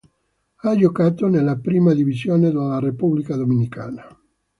[0.55, 4.07] Ha giocato nella Primera Divisione della Repubblica Dominicana.